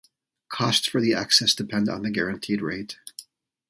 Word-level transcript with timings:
Costs 0.49 0.87
for 0.87 0.99
the 0.99 1.13
access 1.13 1.53
depend 1.53 1.87
on 1.87 2.01
the 2.01 2.09
guaranteed 2.09 2.59
rate. 2.63 2.97